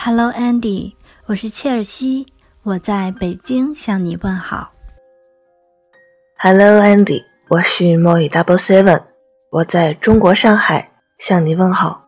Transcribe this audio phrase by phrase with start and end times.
[0.00, 0.92] Hello Andy，
[1.26, 2.24] 我是切尔西，
[2.62, 4.70] 我在北京向你问好。
[6.38, 9.02] Hello Andy，我是莫 o Double Seven，
[9.50, 12.04] 我在中国上海向你问好。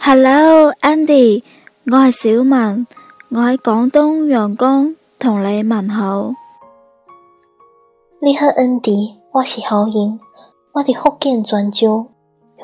[0.00, 1.42] Hello Andy，
[1.92, 2.86] 我系小文，
[3.28, 6.32] 我喺广东阳江同你问好。
[8.22, 10.18] 你好 Andy，我是何英，
[10.72, 12.06] 我喺福建泉州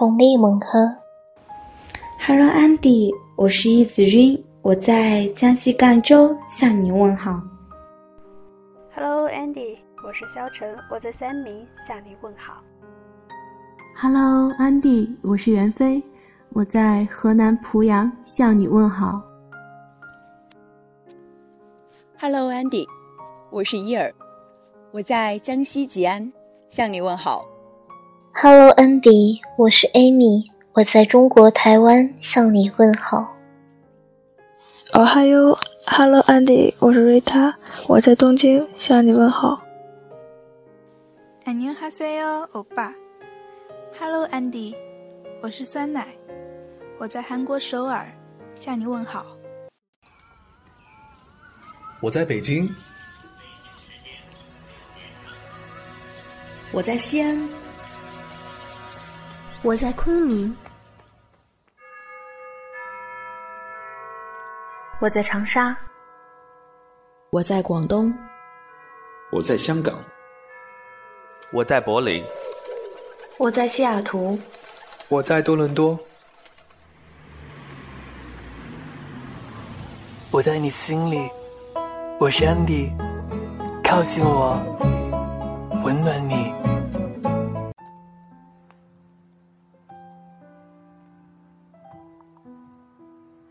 [0.01, 0.69] 向你问好。
[2.27, 3.11] Hello Andy。
[3.43, 7.43] 我是易子君，我在江西赣州向你问好。
[8.95, 12.63] Hello Andy，我是肖晨，我在三明向你问好。
[13.97, 16.01] Hello Andy，我是袁飞，
[16.51, 19.21] 我在河南濮阳向你问好。
[22.21, 22.87] Hello Andy，
[23.51, 24.15] 我是伊尔，
[24.93, 26.33] 我在江西吉安
[26.69, 27.45] 向你问好。
[28.35, 33.32] Hello Andy，我是 Amy，我在中国台湾向你问好。
[34.94, 37.56] 哦嗨哟，Hello Andy，我是瑞塔，
[37.88, 39.62] 我在东京向你问好。
[41.46, 42.94] 안녕하세요，欧巴。
[44.00, 44.76] Hello Andy，
[45.42, 46.08] 我是酸奶，
[46.98, 48.12] 我在韩国首尔
[48.56, 49.26] 向你问好。
[52.00, 52.70] 我在北京，
[56.72, 57.50] 我在西安，
[59.64, 60.56] 我在昆明，
[65.03, 65.77] 我在长沙，
[67.33, 68.17] 我在广东，
[69.33, 69.99] 我在香港，
[71.53, 72.23] 我在柏林，
[73.37, 74.39] 我在西雅图，
[75.09, 75.99] 我在多伦多，
[80.31, 81.29] 我在你心里，
[82.21, 82.93] 我是 Andy，
[83.83, 84.57] 靠近我，
[85.85, 86.55] 温暖你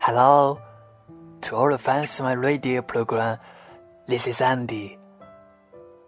[0.00, 0.58] ，Hello。
[1.52, 3.36] To all fans of my radio program,
[4.08, 4.96] this is Andy.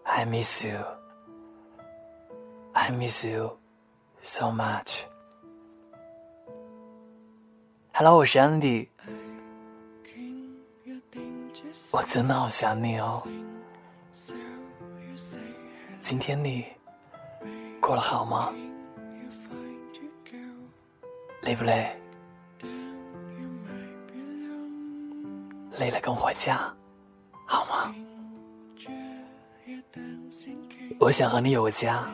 [0.07, 0.81] I miss you.
[2.75, 3.43] I miss you
[4.23, 5.05] so much.
[7.95, 8.89] Hello, 我是 Andy.
[11.91, 13.23] 我真的好想你哦。
[16.01, 16.65] 今天你
[17.81, 18.51] 过得好吗？
[21.43, 21.95] 累不累？
[25.79, 26.73] 累了跟我回家，
[27.49, 27.93] 好吗？
[31.01, 32.09] 我想和你有个家。